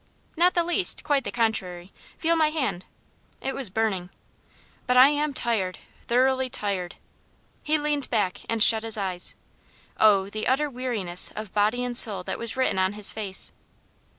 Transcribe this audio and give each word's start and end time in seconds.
"Not 0.35 0.55
the 0.55 0.63
least 0.63 1.03
quite 1.03 1.25
the 1.25 1.31
contrary 1.31 1.93
feel 2.17 2.35
my 2.35 2.47
hand." 2.49 2.85
It 3.39 3.53
was 3.53 3.69
burning. 3.69 4.09
"But 4.87 4.97
I 4.97 5.09
am 5.09 5.31
tired 5.31 5.77
thoroughly 6.07 6.49
tired." 6.49 6.95
He 7.61 7.77
leaned 7.77 8.09
back 8.09 8.41
and 8.49 8.63
shut 8.63 8.81
his 8.81 8.97
eyes. 8.97 9.35
Oh, 9.99 10.27
the 10.27 10.47
utter 10.47 10.71
weariness 10.71 11.31
of 11.35 11.53
body 11.53 11.83
and 11.83 11.95
soul 11.95 12.23
that 12.23 12.39
was 12.39 12.57
written 12.57 12.79
on 12.79 12.93
his 12.93 13.11
face! 13.11 13.51